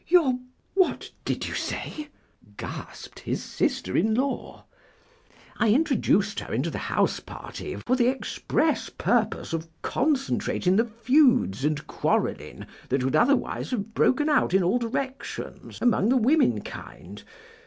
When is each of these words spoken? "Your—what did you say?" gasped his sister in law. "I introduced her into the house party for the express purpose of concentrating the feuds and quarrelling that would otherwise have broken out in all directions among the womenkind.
"Your—what 0.07 1.11
did 1.25 1.47
you 1.47 1.53
say?" 1.53 2.07
gasped 2.57 3.19
his 3.19 3.43
sister 3.43 3.95
in 3.95 4.15
law. 4.15 4.65
"I 5.57 5.69
introduced 5.71 6.39
her 6.39 6.51
into 6.51 6.71
the 6.71 6.79
house 6.89 7.19
party 7.19 7.75
for 7.75 7.95
the 7.95 8.07
express 8.07 8.89
purpose 8.89 9.53
of 9.53 9.67
concentrating 9.83 10.75
the 10.77 10.85
feuds 10.85 11.63
and 11.63 11.85
quarrelling 11.85 12.65
that 12.89 13.03
would 13.03 13.15
otherwise 13.15 13.69
have 13.69 13.93
broken 13.93 14.27
out 14.27 14.55
in 14.55 14.63
all 14.63 14.79
directions 14.79 15.77
among 15.83 16.09
the 16.09 16.17
womenkind. 16.17 17.21